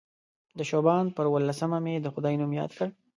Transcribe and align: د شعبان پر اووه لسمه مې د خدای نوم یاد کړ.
د 0.57 0.59
شعبان 0.69 1.05
پر 1.15 1.25
اووه 1.27 1.39
لسمه 1.49 1.79
مې 1.85 1.95
د 1.99 2.07
خدای 2.13 2.33
نوم 2.39 2.51
یاد 2.59 2.71
کړ. 2.77 2.87